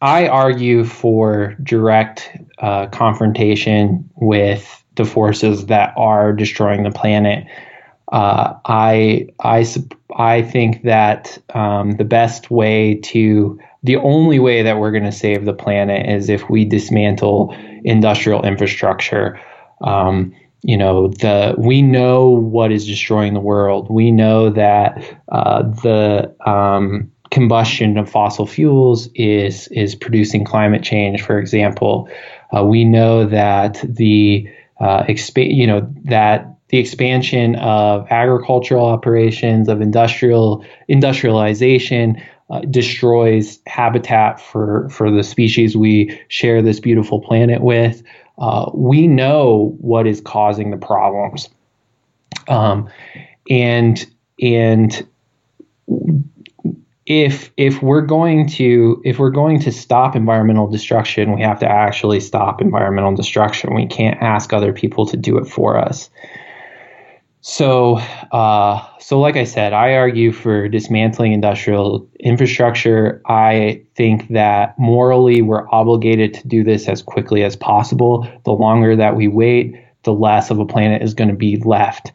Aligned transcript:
I 0.00 0.28
argue 0.28 0.84
for 0.84 1.56
direct 1.62 2.30
uh, 2.58 2.86
confrontation 2.86 4.08
with 4.16 4.84
the 4.94 5.04
forces 5.04 5.66
that 5.66 5.92
are 5.96 6.32
destroying 6.32 6.82
the 6.82 6.90
planet. 6.90 7.46
Uh, 8.12 8.54
I 8.64 9.28
I 9.40 9.66
I 10.16 10.42
think 10.42 10.82
that 10.84 11.38
um, 11.54 11.92
the 11.92 12.04
best 12.04 12.50
way 12.50 12.96
to 13.04 13.58
the 13.82 13.96
only 13.96 14.38
way 14.38 14.62
that 14.62 14.78
we're 14.78 14.90
going 14.90 15.04
to 15.04 15.12
save 15.12 15.44
the 15.44 15.52
planet 15.52 16.08
is 16.08 16.28
if 16.28 16.48
we 16.48 16.64
dismantle 16.64 17.54
industrial 17.84 18.44
infrastructure. 18.44 19.40
Um, 19.82 20.34
you 20.62 20.76
know 20.76 21.08
the 21.08 21.54
we 21.56 21.82
know 21.82 22.28
what 22.30 22.72
is 22.72 22.86
destroying 22.86 23.34
the 23.34 23.40
world. 23.40 23.88
We 23.90 24.10
know 24.10 24.50
that 24.50 25.20
uh, 25.28 25.62
the 25.62 26.34
um, 26.44 27.12
combustion 27.30 27.98
of 27.98 28.10
fossil 28.10 28.46
fuels 28.46 29.08
is 29.14 29.68
is 29.68 29.94
producing 29.94 30.44
climate 30.44 30.82
change. 30.82 31.22
For 31.22 31.38
example, 31.38 32.08
uh, 32.56 32.64
we 32.64 32.84
know 32.84 33.26
that 33.26 33.84
the 33.84 34.48
uh, 34.80 35.02
exp- 35.04 35.54
you 35.54 35.66
know 35.66 35.86
that 36.04 36.54
the 36.68 36.78
expansion 36.78 37.56
of 37.56 38.06
agricultural 38.10 38.84
operations 38.86 39.68
of 39.68 39.80
industrial 39.80 40.64
industrialization 40.86 42.22
uh, 42.50 42.60
destroys 42.60 43.60
habitat 43.66 44.40
for 44.40 44.88
for 44.90 45.10
the 45.10 45.22
species 45.22 45.76
we 45.76 46.18
share 46.28 46.62
this 46.62 46.80
beautiful 46.80 47.20
planet 47.20 47.60
with. 47.62 48.02
Uh, 48.38 48.70
we 48.72 49.06
know 49.06 49.76
what 49.80 50.06
is 50.06 50.20
causing 50.20 50.70
the 50.70 50.76
problems, 50.76 51.48
um, 52.46 52.88
and 53.50 54.06
and 54.40 55.06
if 57.08 57.50
if 57.56 57.82
we're 57.82 58.02
going 58.02 58.46
to 58.46 59.00
if 59.02 59.18
we're 59.18 59.30
going 59.30 59.58
to 59.60 59.72
stop 59.72 60.14
environmental 60.14 60.68
destruction, 60.68 61.34
we 61.34 61.40
have 61.40 61.58
to 61.60 61.66
actually 61.66 62.20
stop 62.20 62.60
environmental 62.60 63.14
destruction. 63.14 63.74
We 63.74 63.86
can't 63.86 64.20
ask 64.22 64.52
other 64.52 64.74
people 64.74 65.06
to 65.06 65.16
do 65.16 65.38
it 65.38 65.46
for 65.46 65.78
us. 65.78 66.10
So, 67.40 67.96
uh, 68.30 68.86
so 68.98 69.18
like 69.18 69.36
I 69.36 69.44
said, 69.44 69.72
I 69.72 69.94
argue 69.94 70.32
for 70.32 70.68
dismantling 70.68 71.32
industrial 71.32 72.06
infrastructure. 72.20 73.22
I 73.26 73.82
think 73.94 74.28
that 74.28 74.78
morally 74.78 75.40
we're 75.40 75.66
obligated 75.70 76.34
to 76.34 76.48
do 76.48 76.62
this 76.62 76.88
as 76.88 77.00
quickly 77.00 77.42
as 77.42 77.56
possible. 77.56 78.28
The 78.44 78.52
longer 78.52 78.96
that 78.96 79.16
we 79.16 79.28
wait, 79.28 79.76
the 80.02 80.12
less 80.12 80.50
of 80.50 80.58
a 80.58 80.66
planet 80.66 81.00
is 81.00 81.14
going 81.14 81.30
to 81.30 81.36
be 81.36 81.56
left, 81.58 82.12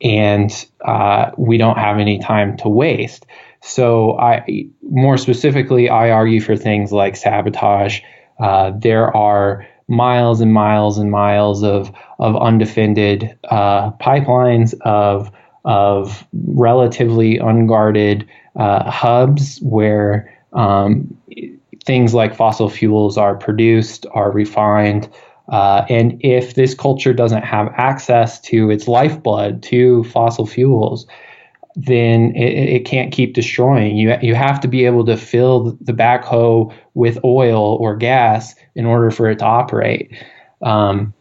and 0.00 0.66
uh, 0.84 1.30
we 1.36 1.56
don't 1.56 1.78
have 1.78 1.98
any 1.98 2.18
time 2.18 2.56
to 2.58 2.68
waste. 2.68 3.26
So 3.60 4.18
I 4.18 4.66
more 4.82 5.16
specifically, 5.16 5.88
I 5.88 6.10
argue 6.10 6.40
for 6.40 6.56
things 6.56 6.92
like 6.92 7.16
sabotage. 7.16 8.00
Uh, 8.38 8.72
there 8.76 9.14
are 9.16 9.66
miles 9.88 10.40
and 10.40 10.52
miles 10.52 10.98
and 10.98 11.10
miles 11.10 11.62
of 11.62 11.90
of 12.18 12.36
undefended 12.36 13.36
uh, 13.50 13.90
pipelines 13.92 14.74
of 14.82 15.30
of 15.64 16.26
relatively 16.32 17.38
unguarded 17.38 18.28
uh, 18.56 18.90
hubs 18.90 19.58
where 19.62 20.30
um, 20.52 21.16
things 21.84 22.14
like 22.14 22.34
fossil 22.34 22.68
fuels 22.68 23.16
are 23.18 23.34
produced, 23.34 24.06
are 24.12 24.30
refined. 24.30 25.08
Uh, 25.48 25.84
and 25.88 26.18
if 26.20 26.54
this 26.54 26.74
culture 26.74 27.12
doesn't 27.12 27.42
have 27.42 27.68
access 27.76 28.40
to 28.40 28.70
its 28.70 28.88
lifeblood, 28.88 29.62
to 29.62 30.04
fossil 30.04 30.46
fuels, 30.46 31.06
then 31.76 32.34
it, 32.36 32.76
it, 32.76 32.84
can't 32.84 33.12
keep 33.12 33.34
destroying. 33.34 33.96
You 33.96 34.16
you 34.22 34.34
have 34.34 34.60
to 34.60 34.68
be 34.68 34.86
able 34.86 35.04
to 35.06 35.16
fill 35.16 35.76
the 35.80 35.92
backhoe 35.92 36.72
with 36.94 37.18
oil 37.24 37.76
or 37.80 37.96
gas 37.96 38.54
in 38.74 38.86
order 38.86 39.10
for 39.10 39.28
it 39.28 39.40
to 39.40 39.44
operate. 39.44 40.16
Um, 40.62 41.12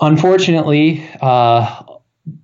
unfortunately, 0.00 1.08
uh, 1.22 1.84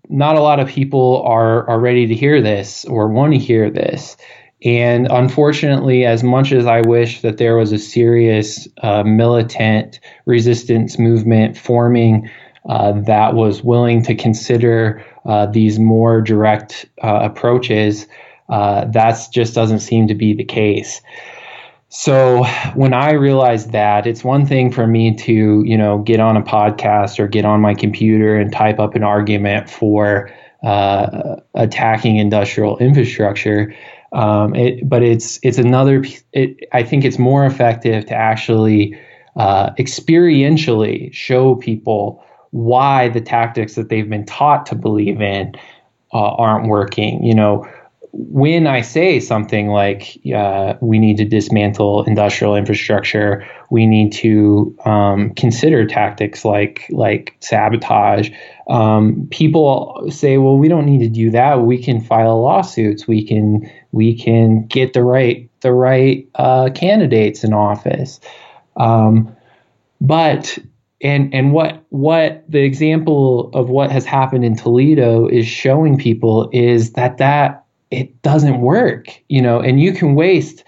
not 0.09 0.36
a 0.36 0.41
lot 0.41 0.60
of 0.60 0.69
people 0.69 1.22
are 1.26 1.69
are 1.69 1.81
ready 1.81 2.06
to 2.06 2.15
hear 2.15 2.41
this 2.41 2.84
or 2.84 3.09
want 3.09 3.32
to 3.32 3.38
hear 3.38 3.69
this. 3.69 4.16
And 4.65 5.06
unfortunately, 5.11 6.06
as 6.06 6.22
much 6.22 6.53
as 6.53 6.67
I 6.67 6.81
wish 6.81 7.21
that 7.21 7.37
there 7.37 7.56
was 7.56 7.72
a 7.72 7.78
serious 7.78 8.67
uh, 8.83 9.03
militant 9.03 10.00
resistance 10.25 10.99
movement 10.99 11.59
forming 11.59 12.31
uh, 12.69 12.93
that 13.03 13.34
was 13.34 13.62
willing 13.62 14.03
to 14.05 14.15
consider 14.15 15.05
uh, 15.25 15.47
these 15.47 15.78
more 15.78 16.21
direct 16.21 16.87
uh, 17.03 17.21
approaches, 17.22 18.06
uh, 18.49 18.87
that 18.87 19.19
just 19.31 19.55
doesn't 19.55 19.81
seem 19.81 20.09
to 20.09 20.15
be 20.15 20.34
the 20.34 20.45
case. 20.45 21.03
So 21.89 22.45
when 22.75 22.93
I 22.93 23.12
realized 23.12 23.72
that, 23.72 24.06
it's 24.06 24.25
one 24.25 24.47
thing 24.47 24.72
for 24.72 24.87
me 24.87 25.15
to, 25.16 25.62
you 25.65 25.78
know, 25.78 25.99
get 25.99 26.19
on 26.19 26.37
a 26.37 26.43
podcast 26.43 27.19
or 27.19 27.28
get 27.28 27.45
on 27.45 27.61
my 27.61 27.75
computer 27.75 28.37
and 28.37 28.53
type 28.53 28.81
up 28.81 28.95
an 28.95 29.05
argument 29.05 29.71
for 29.71 30.31
uh, 30.65 31.37
attacking 31.55 32.16
industrial 32.16 32.78
infrastructure. 32.78 33.75
Um, 34.12 34.55
it, 34.55 34.89
but 34.89 35.03
it's 35.03 35.39
it's 35.43 35.59
another. 35.59 36.05
It, 36.33 36.56
I 36.72 36.83
think 36.83 37.05
it's 37.05 37.19
more 37.19 37.44
effective 37.44 38.06
to 38.06 38.15
actually 38.15 38.99
uh, 39.37 39.71
experientially 39.75 41.12
show 41.12 41.56
people 41.56 42.25
why 42.50 43.09
the 43.09 43.21
tactics 43.21 43.75
that 43.75 43.89
they've 43.89 44.09
been 44.09 44.25
taught 44.25 44.66
to 44.66 44.75
believe 44.75 45.21
in 45.21 45.55
uh, 46.12 46.34
aren't 46.34 46.69
working. 46.69 47.22
You 47.25 47.34
know, 47.34 47.69
when 48.19 48.66
I 48.66 48.81
say 48.81 49.21
something 49.21 49.69
like 49.69 50.19
uh, 50.34 50.75
we 50.81 50.99
need 50.99 51.19
to 51.19 51.27
dismantle 51.27 52.04
industrial 52.04 52.56
infrastructure, 52.56 53.47
we 53.71 53.84
need 53.84 54.10
to 54.15 54.75
um, 54.87 55.34
consider 55.34 55.87
tactics 55.87 56.43
like 56.43 56.87
like 56.88 57.37
sabotage. 57.41 58.31
Um, 58.71 59.28
people 59.31 60.06
say, 60.09 60.38
well, 60.38 60.56
we 60.56 60.66
don't 60.66 60.87
need 60.87 61.00
to 61.00 61.10
do 61.10 61.31
that. 61.32 61.60
We 61.60 61.82
can 61.82 62.00
file 62.00 62.41
lawsuits. 62.41 63.06
We 63.06 63.22
can 63.22 63.71
we 63.93 64.19
can 64.19 64.66
get 64.66 64.94
the 64.94 65.04
right 65.04 65.50
the 65.60 65.75
right 65.75 66.27
uh, 66.37 66.71
candidates 66.75 67.44
in 67.44 67.53
office. 67.53 68.19
Um, 68.77 69.37
but 70.00 70.59
and 71.03 71.34
and 71.34 71.53
what 71.53 71.84
what 71.91 72.44
the 72.48 72.62
example 72.62 73.50
of 73.53 73.69
what 73.69 73.91
has 73.91 74.06
happened 74.06 74.47
in 74.47 74.56
Toledo 74.56 75.28
is 75.28 75.47
showing 75.47 75.98
people 75.98 76.48
is 76.54 76.93
that 76.93 77.19
that 77.19 77.66
it 77.91 78.20
doesn't 78.22 78.60
work 78.60 79.22
you 79.28 79.41
know 79.41 79.60
and 79.60 79.80
you 79.80 79.92
can 79.92 80.14
waste 80.14 80.64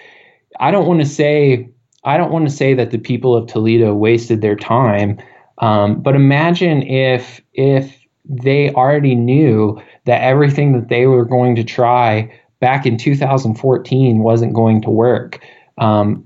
I 0.61 0.71
don't 0.71 0.87
want 0.87 1.01
to 1.01 1.07
say 1.07 1.69
I 2.05 2.17
don't 2.17 2.33
want 2.33 2.49
to 2.49 2.55
say 2.55 2.75
that 2.75 2.91
the 2.91 2.99
people 2.99 3.35
of 3.37 3.47
Toledo 3.47 3.95
wasted 3.95 4.41
their 4.41 4.57
time 4.57 5.19
um, 5.59 6.01
but 6.01 6.15
imagine 6.15 6.83
if 6.83 7.41
if 7.55 7.95
they 8.25 8.71
already 8.73 9.15
knew 9.15 9.81
that 10.05 10.23
everything 10.23 10.73
that 10.73 10.89
they 10.89 11.07
were 11.07 11.25
going 11.25 11.57
to 11.57 11.65
try 11.65 12.33
back 12.61 12.87
in 12.87 12.99
2014 12.99 14.19
wasn't 14.19 14.53
going 14.53 14.83
to 14.83 14.91
work 14.91 15.41
um, 15.79 16.25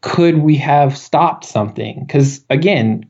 could 0.00 0.38
we 0.38 0.56
have 0.56 0.96
stopped 0.96 1.44
something 1.44 2.04
because 2.06 2.44
again 2.50 3.04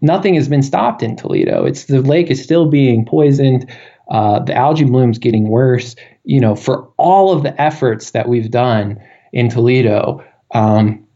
nothing 0.00 0.34
has 0.34 0.48
been 0.48 0.62
stopped 0.62 1.02
in 1.02 1.16
Toledo. 1.16 1.64
It's 1.64 1.84
the 1.84 2.02
lake 2.02 2.30
is 2.30 2.42
still 2.42 2.66
being 2.66 3.04
poisoned. 3.04 3.70
Uh, 4.08 4.40
the 4.40 4.54
algae 4.54 4.84
bloom's 4.84 5.18
getting 5.18 5.48
worse. 5.48 5.96
You 6.24 6.40
know, 6.40 6.54
for 6.54 6.88
all 6.96 7.32
of 7.32 7.42
the 7.42 7.60
efforts 7.60 8.10
that 8.10 8.28
we've 8.28 8.50
done 8.50 9.00
in 9.32 9.48
Toledo, 9.48 10.24
um, 10.52 11.06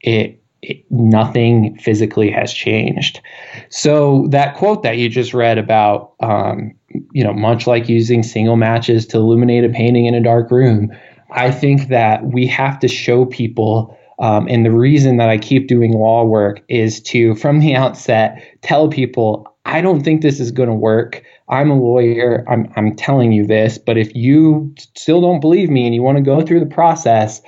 it, 0.00 0.42
it, 0.62 0.84
nothing 0.90 1.76
physically 1.78 2.30
has 2.30 2.52
changed. 2.52 3.20
So 3.68 4.26
that 4.28 4.56
quote 4.56 4.82
that 4.82 4.98
you 4.98 5.08
just 5.08 5.34
read 5.34 5.58
about, 5.58 6.12
um, 6.20 6.72
you 7.12 7.24
know, 7.24 7.32
much 7.32 7.66
like 7.66 7.88
using 7.88 8.22
single 8.22 8.56
matches 8.56 9.06
to 9.06 9.18
illuminate 9.18 9.64
a 9.64 9.68
painting 9.68 10.06
in 10.06 10.14
a 10.14 10.22
dark 10.22 10.50
room, 10.50 10.92
I 11.30 11.50
think 11.50 11.88
that 11.88 12.24
we 12.26 12.46
have 12.46 12.78
to 12.80 12.88
show 12.88 13.24
people 13.24 13.98
um, 14.22 14.46
and 14.48 14.64
the 14.64 14.70
reason 14.70 15.16
that 15.16 15.28
I 15.28 15.36
keep 15.36 15.66
doing 15.66 15.92
law 15.92 16.24
work 16.24 16.62
is 16.68 17.00
to, 17.02 17.34
from 17.34 17.58
the 17.58 17.74
outset, 17.74 18.40
tell 18.62 18.88
people 18.88 19.51
I 19.64 19.80
don't 19.80 20.02
think 20.02 20.22
this 20.22 20.40
is 20.40 20.50
going 20.50 20.68
to 20.68 20.74
work. 20.74 21.22
I'm 21.48 21.70
a 21.70 21.78
lawyer. 21.78 22.44
I'm, 22.48 22.72
I'm 22.76 22.96
telling 22.96 23.32
you 23.32 23.46
this. 23.46 23.78
But 23.78 23.96
if 23.96 24.14
you 24.14 24.74
still 24.94 25.20
don't 25.20 25.40
believe 25.40 25.70
me 25.70 25.86
and 25.86 25.94
you 25.94 26.02
want 26.02 26.18
to 26.18 26.22
go 26.22 26.42
through 26.42 26.60
the 26.60 26.66
process, 26.66 27.40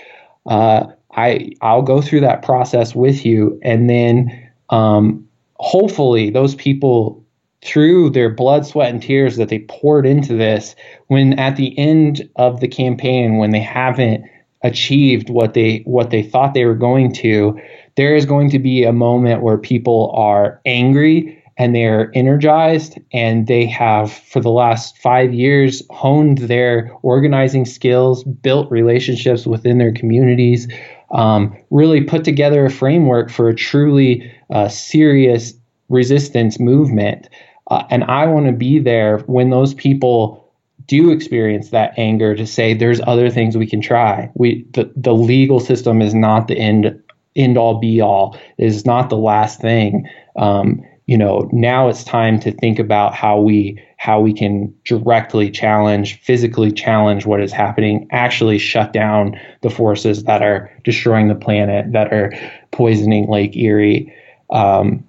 uh, 0.46 0.86
I 1.16 1.52
I'll 1.60 1.82
go 1.82 2.00
through 2.00 2.20
that 2.20 2.42
process 2.42 2.94
with 2.94 3.24
you, 3.24 3.58
and 3.62 3.88
then 3.88 4.50
um, 4.70 5.26
hopefully 5.56 6.30
those 6.30 6.54
people 6.54 7.24
through 7.64 8.10
their 8.10 8.28
blood, 8.28 8.66
sweat, 8.66 8.90
and 8.90 9.02
tears 9.02 9.36
that 9.36 9.48
they 9.48 9.60
poured 9.60 10.06
into 10.06 10.34
this, 10.34 10.76
when 11.06 11.38
at 11.38 11.56
the 11.56 11.76
end 11.78 12.28
of 12.36 12.60
the 12.60 12.68
campaign, 12.68 13.38
when 13.38 13.50
they 13.50 13.60
haven't 13.60 14.24
achieved 14.62 15.30
what 15.30 15.54
they 15.54 15.82
what 15.84 16.10
they 16.10 16.22
thought 16.22 16.54
they 16.54 16.64
were 16.64 16.74
going 16.74 17.12
to, 17.12 17.58
there 17.96 18.14
is 18.14 18.26
going 18.26 18.50
to 18.50 18.58
be 18.58 18.84
a 18.84 18.92
moment 18.92 19.42
where 19.42 19.58
people 19.58 20.12
are 20.16 20.60
angry 20.66 21.40
and 21.56 21.74
they're 21.74 22.10
energized 22.14 22.98
and 23.12 23.46
they 23.46 23.66
have 23.66 24.12
for 24.12 24.40
the 24.40 24.50
last 24.50 24.98
five 24.98 25.32
years 25.32 25.82
honed 25.90 26.38
their 26.38 26.92
organizing 27.02 27.64
skills 27.64 28.24
built 28.24 28.70
relationships 28.70 29.46
within 29.46 29.78
their 29.78 29.92
communities 29.92 30.68
um, 31.12 31.56
really 31.70 32.00
put 32.00 32.24
together 32.24 32.66
a 32.66 32.70
framework 32.70 33.30
for 33.30 33.48
a 33.48 33.54
truly 33.54 34.32
uh, 34.50 34.68
serious 34.68 35.54
resistance 35.88 36.58
movement. 36.58 37.28
Uh, 37.70 37.84
and 37.88 38.04
i 38.04 38.26
want 38.26 38.46
to 38.46 38.52
be 38.52 38.78
there 38.78 39.18
when 39.20 39.50
those 39.50 39.72
people 39.74 40.44
do 40.86 41.10
experience 41.10 41.70
that 41.70 41.94
anger 41.96 42.34
to 42.34 42.46
say 42.46 42.74
there's 42.74 43.00
other 43.06 43.30
things 43.30 43.56
we 43.56 43.66
can 43.66 43.80
try. 43.80 44.30
We 44.34 44.66
the, 44.72 44.92
the 44.96 45.14
legal 45.14 45.60
system 45.60 46.02
is 46.02 46.14
not 46.14 46.48
the 46.48 46.58
end 46.58 47.02
end 47.36 47.58
all 47.58 47.78
be 47.78 48.00
all. 48.00 48.38
It 48.58 48.66
is 48.66 48.86
not 48.86 49.10
the 49.10 49.16
last 49.16 49.60
thing. 49.60 50.08
Um, 50.36 50.82
you 51.06 51.18
know 51.18 51.48
now 51.52 51.88
it's 51.88 52.04
time 52.04 52.38
to 52.40 52.50
think 52.50 52.78
about 52.78 53.14
how 53.14 53.40
we 53.40 53.80
how 53.96 54.20
we 54.20 54.32
can 54.32 54.74
directly 54.84 55.50
challenge 55.50 56.20
physically 56.20 56.70
challenge 56.72 57.26
what 57.26 57.40
is 57.40 57.52
happening 57.52 58.06
actually 58.10 58.58
shut 58.58 58.92
down 58.92 59.38
the 59.62 59.70
forces 59.70 60.24
that 60.24 60.42
are 60.42 60.70
destroying 60.84 61.28
the 61.28 61.34
planet 61.34 61.92
that 61.92 62.12
are 62.12 62.32
poisoning 62.70 63.28
lake 63.28 63.56
erie. 63.56 64.12
Um, 64.50 65.04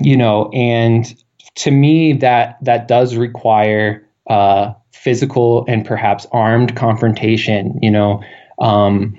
you 0.00 0.16
know 0.16 0.50
and 0.52 1.14
to 1.56 1.70
me 1.70 2.12
that 2.12 2.58
that 2.62 2.88
does 2.88 3.16
require 3.16 4.06
uh, 4.28 4.72
physical 4.92 5.64
and 5.66 5.84
perhaps 5.84 6.26
armed 6.32 6.76
confrontation 6.76 7.78
you 7.82 7.90
know. 7.90 8.22
Um, 8.58 9.18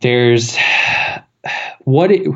there's 0.00 0.56
what 1.80 2.10
it, 2.10 2.26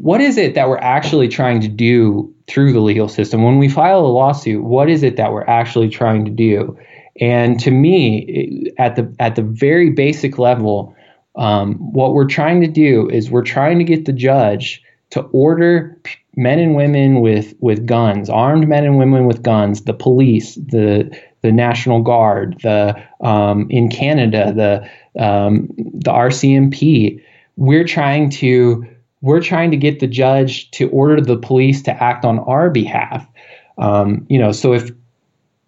what 0.00 0.22
is 0.22 0.38
it 0.38 0.54
that 0.54 0.68
we're 0.68 0.78
actually 0.78 1.28
trying 1.28 1.60
to 1.60 1.68
do 1.68 2.34
through 2.46 2.72
the 2.72 2.80
legal 2.80 3.06
system? 3.06 3.42
When 3.42 3.58
we 3.58 3.68
file 3.68 4.00
a 4.00 4.08
lawsuit, 4.08 4.64
what 4.64 4.88
is 4.88 5.02
it 5.02 5.16
that 5.16 5.30
we're 5.30 5.44
actually 5.44 5.90
trying 5.90 6.24
to 6.24 6.30
do? 6.30 6.78
And 7.20 7.60
to 7.60 7.70
me, 7.70 8.72
at 8.78 8.96
the 8.96 9.14
at 9.18 9.36
the 9.36 9.42
very 9.42 9.90
basic 9.90 10.38
level, 10.38 10.96
um, 11.36 11.74
what 11.92 12.14
we're 12.14 12.26
trying 12.26 12.62
to 12.62 12.66
do 12.66 13.10
is 13.10 13.30
we're 13.30 13.42
trying 13.42 13.78
to 13.78 13.84
get 13.84 14.06
the 14.06 14.12
judge 14.12 14.82
to 15.10 15.20
order 15.32 16.00
men 16.34 16.58
and 16.58 16.76
women 16.76 17.20
with 17.20 17.54
with 17.60 17.84
guns, 17.84 18.30
armed 18.30 18.66
men 18.68 18.84
and 18.84 18.96
women 18.96 19.26
with 19.26 19.42
guns, 19.42 19.82
the 19.82 19.92
police, 19.92 20.54
the 20.54 21.14
the 21.42 21.52
National 21.52 22.00
Guard, 22.00 22.58
the 22.62 22.96
um, 23.20 23.66
in 23.68 23.90
Canada, 23.90 24.50
the 24.54 25.22
um, 25.22 25.68
the 25.76 26.10
RCMP. 26.10 27.22
We're 27.56 27.86
trying 27.86 28.30
to 28.30 28.86
we're 29.22 29.42
trying 29.42 29.70
to 29.70 29.76
get 29.76 30.00
the 30.00 30.06
judge 30.06 30.70
to 30.72 30.88
order 30.90 31.20
the 31.20 31.36
police 31.36 31.82
to 31.82 32.02
act 32.02 32.24
on 32.24 32.38
our 32.40 32.70
behalf. 32.70 33.26
Um, 33.78 34.26
you 34.28 34.38
know, 34.38 34.52
so 34.52 34.72
if 34.72 34.90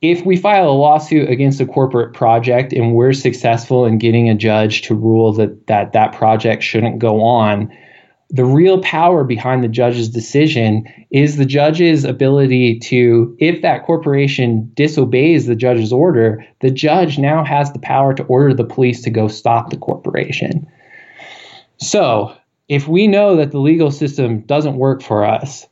if 0.01 0.27
we 0.27 0.37
file 0.37 0.69
a 0.69 0.73
lawsuit 0.73 1.31
against 1.31 1.61
a 1.61 1.67
corporate 1.67 2.13
project 2.13 2.73
and 2.73 2.95
we're 2.95 3.13
successful 3.13 3.85
in 3.87 3.99
getting 3.99 4.29
a 4.29 4.35
judge 4.35 4.83
to 4.83 4.95
rule 4.95 5.33
that 5.35 5.67
that 5.69 5.93
that 5.93 6.13
project 6.13 6.63
shouldn't 6.63 6.99
go 6.99 7.23
on, 7.23 7.73
the 8.33 8.47
real 8.47 8.81
power 8.81 9.25
behind 9.25 9.63
the 9.63 9.69
judge's 9.69 10.09
decision 10.09 10.87
is 11.11 11.37
the 11.37 11.45
judge's 11.45 12.03
ability 12.03 12.79
to, 12.79 13.37
if 13.39 13.61
that 13.61 13.85
corporation 13.85 14.71
disobeys 14.73 15.45
the 15.45 15.55
judge's 15.55 15.93
order, 15.93 16.45
the 16.61 16.71
judge 16.71 17.19
now 17.19 17.45
has 17.45 17.71
the 17.73 17.79
power 17.79 18.15
to 18.15 18.25
order 18.25 18.55
the 18.55 18.65
police 18.65 19.03
to 19.03 19.11
go 19.11 19.29
stop 19.29 19.69
the 19.69 19.77
corporation. 19.77 20.67
So, 21.77 22.35
if 22.69 22.89
we 22.89 23.07
know 23.07 23.37
that 23.37 23.51
the 23.51 23.59
legal 23.59 23.91
system 23.91 24.41
doesn't 24.41 24.77
work 24.77 25.03
for 25.03 25.25
us, 25.25 25.67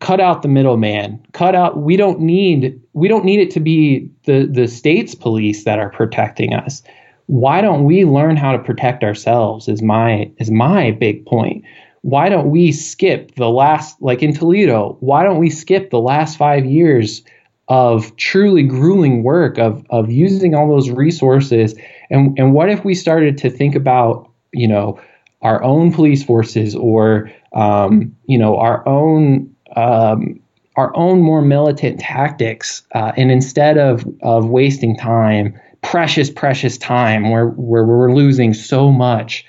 cut 0.00 0.20
out 0.20 0.42
the 0.42 0.48
middleman. 0.48 1.24
Cut 1.32 1.54
out. 1.54 1.78
We 1.78 1.96
don't 1.96 2.20
need. 2.20 2.80
We 2.92 3.08
don't 3.08 3.24
need 3.24 3.40
it 3.40 3.50
to 3.52 3.60
be 3.60 4.10
the 4.24 4.46
the 4.46 4.68
state's 4.68 5.14
police 5.14 5.64
that 5.64 5.78
are 5.78 5.90
protecting 5.90 6.54
us. 6.54 6.82
Why 7.26 7.60
don't 7.60 7.84
we 7.84 8.04
learn 8.04 8.36
how 8.36 8.52
to 8.52 8.58
protect 8.58 9.04
ourselves? 9.04 9.68
Is 9.68 9.82
my 9.82 10.30
is 10.38 10.50
my 10.50 10.90
big 10.92 11.24
point. 11.26 11.64
Why 12.02 12.28
don't 12.28 12.50
we 12.50 12.72
skip 12.72 13.36
the 13.36 13.48
last 13.48 14.00
like 14.02 14.22
in 14.22 14.34
Toledo? 14.34 14.96
Why 15.00 15.22
don't 15.22 15.38
we 15.38 15.50
skip 15.50 15.90
the 15.90 16.00
last 16.00 16.36
five 16.36 16.64
years 16.64 17.22
of 17.68 18.14
truly 18.16 18.64
grueling 18.64 19.22
work 19.22 19.56
of 19.58 19.84
of 19.90 20.10
using 20.10 20.54
all 20.54 20.68
those 20.68 20.90
resources? 20.90 21.74
And 22.10 22.36
and 22.38 22.52
what 22.52 22.68
if 22.68 22.84
we 22.84 22.94
started 22.94 23.38
to 23.38 23.50
think 23.50 23.74
about 23.74 24.28
you 24.52 24.68
know 24.68 25.00
our 25.42 25.62
own 25.62 25.92
police 25.92 26.24
forces 26.24 26.74
or 26.74 27.30
um, 27.52 28.14
you 28.26 28.38
know 28.38 28.56
our 28.56 28.86
own 28.88 29.54
um, 29.76 30.40
our 30.76 30.94
own 30.96 31.20
more 31.20 31.42
militant 31.42 32.00
tactics, 32.00 32.82
uh, 32.94 33.12
and 33.16 33.30
instead 33.30 33.78
of 33.78 34.06
of 34.22 34.48
wasting 34.48 34.96
time, 34.96 35.58
precious 35.82 36.30
precious 36.30 36.78
time, 36.78 37.30
where 37.30 37.48
where 37.48 37.84
we're 37.84 38.12
losing 38.12 38.54
so 38.54 38.90
much, 38.90 39.44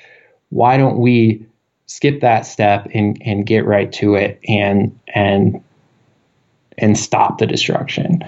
why 0.49 0.77
don't 0.77 0.97
we 0.97 1.45
skip 1.85 2.21
that 2.21 2.45
step 2.45 2.87
and 2.93 3.21
and 3.23 3.45
get 3.45 3.65
right 3.65 3.91
to 3.93 4.15
it 4.15 4.39
and 4.47 4.97
and 5.13 5.63
and 6.77 6.97
stop 6.97 7.37
the 7.37 7.47
destruction? 7.47 8.23